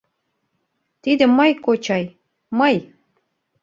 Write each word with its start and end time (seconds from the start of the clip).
—Тиде 1.03 1.25
мый, 1.37 1.51
кочай... 1.65 2.03
мый... 2.57 2.75